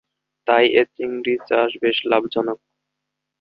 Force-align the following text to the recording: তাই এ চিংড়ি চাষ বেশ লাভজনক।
তাই 0.47 0.65
এ 0.73 0.83
চিংড়ি 0.95 1.33
চাষ 1.49 1.71
বেশ 1.81 1.97
লাভজনক। 2.05 2.59